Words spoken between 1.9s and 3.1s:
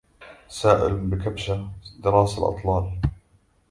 دارس الأطلال